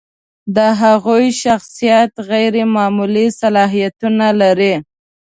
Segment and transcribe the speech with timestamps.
[0.55, 4.73] د هغوی شخصیت غیر معمولي صلاحیتونه لري.